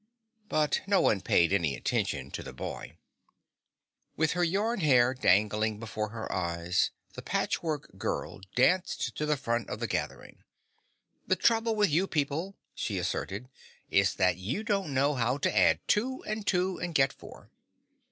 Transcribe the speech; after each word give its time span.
But 0.49 0.81
no 0.87 0.99
one 0.99 1.21
paid 1.21 1.53
any 1.53 1.75
attention 1.75 2.31
to 2.31 2.41
the 2.41 2.53
boy. 2.53 2.97
With 4.17 4.31
her 4.31 4.43
yarn 4.43 4.79
hair 4.79 5.13
dangling 5.13 5.77
before 5.77 6.09
her 6.09 6.31
eyes, 6.31 6.89
the 7.13 7.21
Patchwork 7.21 7.99
Girl 7.99 8.41
danced 8.55 9.15
to 9.17 9.27
the 9.27 9.37
front 9.37 9.69
of 9.69 9.77
the 9.79 9.85
gathering. 9.85 10.43
"The 11.27 11.35
trouble 11.35 11.75
with 11.75 11.91
you 11.91 12.07
people," 12.07 12.55
she 12.73 12.97
asserted, 12.97 13.47
"is 13.91 14.15
that 14.15 14.37
you 14.37 14.63
don't 14.63 14.91
know 14.91 15.13
how 15.13 15.37
to 15.37 15.55
add 15.55 15.79
two 15.87 16.23
and 16.25 16.47
two 16.47 16.79
and 16.79 16.95
get 16.95 17.13
four." 17.13 17.51